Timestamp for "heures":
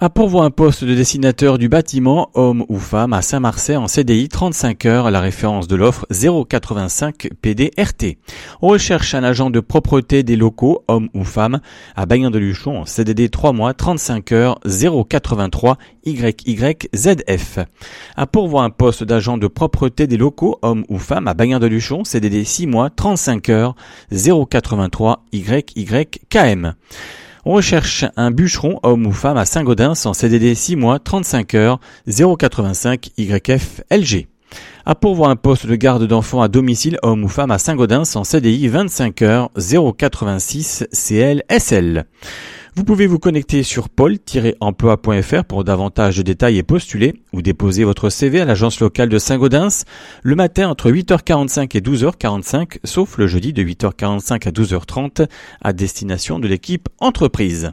4.86-5.10, 14.30-14.60, 23.48-23.74, 31.54-31.80, 39.22-39.50